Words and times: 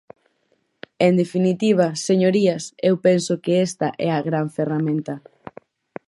En 1.07 1.13
definitiva, 1.21 1.87
señorías, 2.07 2.63
eu 2.89 2.95
penso 3.05 3.33
que 3.43 3.53
esta 3.67 3.87
é 4.07 4.09
a 4.13 4.19
gran 4.27 4.47
ferramenta. 4.57 5.15